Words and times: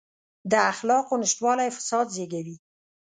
د 0.51 0.53
اخلاقو 0.71 1.13
نشتوالی 1.21 1.69
فساد 1.77 2.07
زېږوي. 2.15 2.55